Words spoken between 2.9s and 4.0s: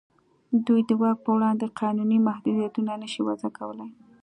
نه شي وضع کولای.